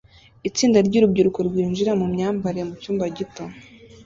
[0.49, 3.43] Itsinda ryurubyiruko rwinjira mu myambarire mucyumba gito